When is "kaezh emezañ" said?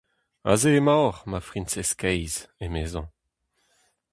1.99-3.07